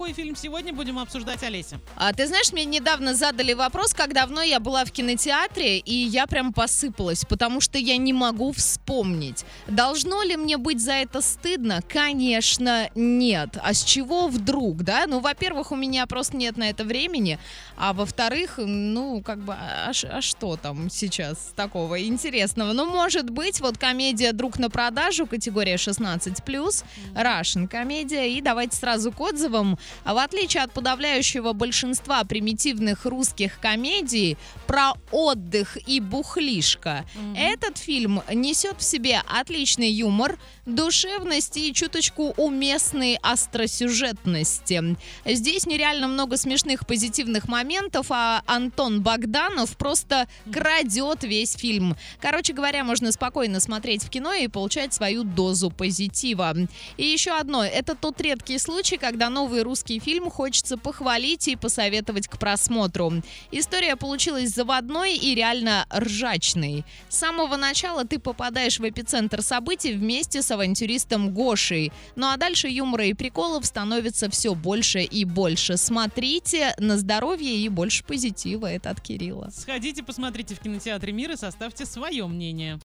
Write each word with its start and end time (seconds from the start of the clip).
какой 0.00 0.14
фильм 0.14 0.34
сегодня 0.34 0.72
будем 0.72 0.98
обсуждать, 0.98 1.42
Олеся? 1.42 1.78
А 1.94 2.14
ты 2.14 2.26
знаешь, 2.26 2.54
мне 2.54 2.64
недавно 2.64 3.14
задали 3.14 3.52
вопрос, 3.52 3.92
как 3.92 4.14
давно 4.14 4.40
я 4.40 4.58
была 4.58 4.86
в 4.86 4.90
кинотеатре, 4.92 5.76
и 5.78 5.92
я 5.94 6.26
прям 6.26 6.54
посыпалась, 6.54 7.26
потому 7.26 7.60
что 7.60 7.76
я 7.76 7.98
не 7.98 8.14
могу 8.14 8.52
вспомнить. 8.52 9.44
Должно 9.66 10.22
ли 10.22 10.38
мне 10.38 10.56
быть 10.56 10.80
за 10.80 10.92
это 10.92 11.20
стыдно? 11.20 11.82
Конечно, 11.86 12.88
нет. 12.94 13.58
А 13.62 13.74
с 13.74 13.84
чего 13.84 14.28
вдруг, 14.28 14.84
да? 14.84 15.04
Ну, 15.06 15.20
во-первых, 15.20 15.70
у 15.70 15.76
меня 15.76 16.06
просто 16.06 16.34
нет 16.38 16.56
на 16.56 16.70
это 16.70 16.84
времени, 16.84 17.38
а 17.76 17.92
во-вторых, 17.92 18.54
ну, 18.56 19.20
как 19.20 19.40
бы, 19.40 19.54
а, 19.54 19.92
ш- 19.92 20.08
а 20.08 20.22
что 20.22 20.56
там 20.56 20.88
сейчас 20.88 21.52
такого 21.54 22.02
интересного? 22.02 22.72
Ну, 22.72 22.86
может 22.90 23.28
быть, 23.28 23.60
вот 23.60 23.76
комедия 23.76 24.32
«Друг 24.32 24.58
на 24.58 24.70
продажу», 24.70 25.26
категория 25.26 25.76
16+, 25.76 26.84
Russian 27.14 27.68
комедия, 27.68 28.32
и 28.32 28.40
давайте 28.40 28.78
сразу 28.78 29.12
к 29.12 29.20
отзывам. 29.20 29.78
А 30.04 30.14
В 30.14 30.18
отличие 30.18 30.62
от 30.62 30.72
подавляющего 30.72 31.52
большинства 31.52 32.24
примитивных 32.24 33.04
русских 33.04 33.60
комедий 33.60 34.36
про 34.66 34.92
отдых 35.10 35.76
и 35.88 36.00
бухлишко, 36.00 37.04
этот 37.36 37.78
фильм 37.78 38.22
несет 38.32 38.76
в 38.78 38.82
себе 38.82 39.20
отличный 39.28 39.90
юмор, 39.90 40.38
душевность 40.66 41.56
и 41.56 41.72
чуточку 41.72 42.34
уместной 42.36 43.18
остросюжетности. 43.22 44.96
Здесь 45.24 45.66
нереально 45.66 46.08
много 46.08 46.36
смешных 46.36 46.86
позитивных 46.86 47.48
моментов, 47.48 48.06
а 48.10 48.42
Антон 48.46 49.02
Богданов 49.02 49.76
просто 49.76 50.28
крадет 50.52 51.24
весь 51.24 51.54
фильм. 51.54 51.96
Короче 52.20 52.52
говоря, 52.52 52.84
можно 52.84 53.12
спокойно 53.12 53.60
смотреть 53.60 54.04
в 54.04 54.10
кино 54.10 54.32
и 54.32 54.48
получать 54.48 54.94
свою 54.94 55.24
дозу 55.24 55.70
позитива. 55.70 56.54
И 56.96 57.04
еще 57.04 57.32
одно. 57.32 57.64
Это 57.64 57.94
тот 57.94 58.20
редкий 58.20 58.58
случай, 58.58 58.96
когда 58.96 59.30
новый 59.30 59.62
русский 59.80 59.98
фильм 59.98 60.28
хочется 60.30 60.76
похвалить 60.76 61.48
и 61.48 61.56
посоветовать 61.56 62.28
к 62.28 62.38
просмотру. 62.38 63.22
История 63.50 63.96
получилась 63.96 64.50
заводной 64.50 65.16
и 65.16 65.34
реально 65.34 65.86
ржачной. 65.90 66.84
С 67.08 67.16
самого 67.16 67.56
начала 67.56 68.04
ты 68.04 68.18
попадаешь 68.18 68.78
в 68.78 68.86
эпицентр 68.86 69.40
событий 69.40 69.94
вместе 69.94 70.42
с 70.42 70.50
авантюристом 70.50 71.32
Гошей. 71.32 71.92
Ну 72.14 72.26
а 72.26 72.36
дальше 72.36 72.68
юмора 72.68 73.06
и 73.06 73.14
приколов 73.14 73.64
становится 73.64 74.28
все 74.30 74.54
больше 74.54 75.00
и 75.00 75.24
больше. 75.24 75.78
Смотрите 75.78 76.74
на 76.76 76.98
здоровье 76.98 77.56
и 77.56 77.68
больше 77.70 78.04
позитива. 78.04 78.66
Это 78.66 78.90
от 78.90 79.00
Кирилла. 79.00 79.48
Сходите, 79.50 80.02
посмотрите 80.02 80.54
в 80.54 80.60
кинотеатре 80.60 81.14
«Мир» 81.14 81.30
и 81.30 81.36
составьте 81.36 81.86
свое 81.86 82.26
мнение. 82.26 82.78